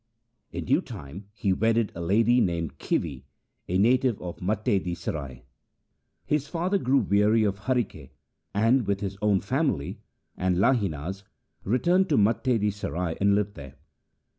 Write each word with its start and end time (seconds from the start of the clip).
In 0.51 0.65
due 0.65 0.81
time 0.81 1.25
he 1.31 1.53
wedded 1.53 1.91
a 1.93 2.01
lady 2.01 2.43
called 2.43 2.79
Khivi, 2.79 3.23
a 3.67 3.77
native 3.77 4.19
of 4.19 4.41
Matte 4.41 4.79
di 4.83 4.95
Sarai. 4.95 5.43
His 6.25 6.47
father 6.47 6.79
grew 6.79 6.97
weary 6.97 7.43
of 7.43 7.59
Harike, 7.65 8.09
and 8.51 8.87
with 8.87 9.01
his 9.01 9.15
own 9.21 9.41
family 9.41 9.99
and 10.35 10.57
Lahina's 10.57 11.23
returned 11.63 12.09
to 12.09 12.17
Matte 12.17 12.45
di 12.57 12.71
Sarai 12.71 13.15
and 13.21 13.35
lived 13.35 13.53
there. 13.53 13.75